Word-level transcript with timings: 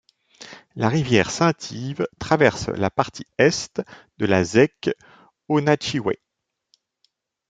La 0.75 0.89
rivière 0.89 1.29
Saint-Yves 1.29 2.07
traverse 2.19 2.69
la 2.69 2.89
partie 2.89 3.27
Est 3.37 3.83
de 4.17 4.25
la 4.25 4.43
zec 4.43 4.89
Onatchiway. 5.47 6.19